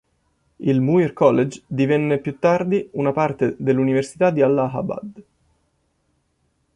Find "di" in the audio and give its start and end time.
4.31-4.41